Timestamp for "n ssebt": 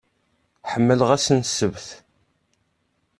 1.37-1.87